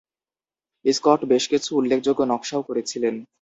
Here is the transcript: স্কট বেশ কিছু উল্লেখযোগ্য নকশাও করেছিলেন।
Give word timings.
স্কট 0.85 1.19
বেশ 1.25 1.43
কিছু 1.47 1.69
উল্লেখযোগ্য 1.75 2.21
নকশাও 2.23 2.61
করেছিলেন। 2.61 3.15